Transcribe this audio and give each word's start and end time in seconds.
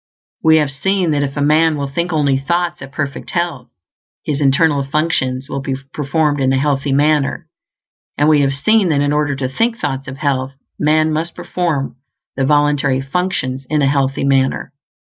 We 0.41 0.55
have 0.57 0.71
seen 0.71 1.11
that 1.11 1.21
if 1.21 1.35
man 1.35 1.77
will 1.77 1.87
think 1.87 2.11
only 2.11 2.35
thoughts 2.39 2.81
of 2.81 2.91
perfect 2.91 3.29
health, 3.29 3.69
his 4.25 4.41
internal 4.41 4.83
functions 4.83 5.47
will 5.47 5.59
be 5.61 5.75
performed 5.93 6.39
in 6.39 6.51
a 6.51 6.57
healthy 6.57 6.91
manner; 6.91 7.45
and 8.17 8.27
we 8.27 8.41
have 8.41 8.51
seen 8.51 8.89
that 8.89 9.01
in 9.01 9.13
order 9.13 9.35
to 9.35 9.47
think 9.47 9.77
thoughts 9.77 10.07
of 10.07 10.17
health, 10.17 10.53
man 10.79 11.13
must 11.13 11.35
perform 11.35 11.97
the 12.35 12.45
voluntary 12.47 12.99
functions 12.99 13.67
in 13.69 13.83
a 13.83 13.87
healthy 13.87 14.23
manner. 14.23 14.73